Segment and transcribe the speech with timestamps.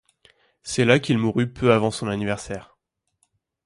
[0.63, 2.75] C’est là qu’il mourut peu avant son anniversaire.